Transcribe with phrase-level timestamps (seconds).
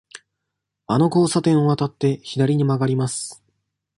[0.87, 3.43] あの交差点を渡って、左に曲がります。